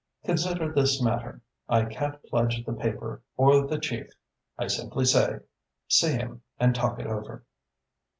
[0.23, 1.41] Consider this matter.
[1.69, 4.09] I can't pledge the paper or the chief.
[4.57, 5.41] I simply say
[5.87, 7.45] see him and talk it over."